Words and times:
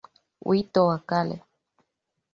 Wito 0.47 0.81
wa 0.89 0.97
kale. 1.09 1.35